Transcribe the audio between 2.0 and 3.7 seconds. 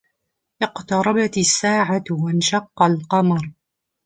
وَانشَقَّ الْقَمَرُ